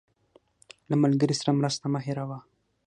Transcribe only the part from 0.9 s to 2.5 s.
ملګري سره مرسته مه هېروه.